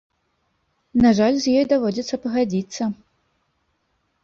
На 1.03 1.11
жаль, 1.19 1.37
з 1.43 1.53
ёй 1.59 1.67
даводзіцца 1.75 2.15
пагадзіцца. 2.25 2.83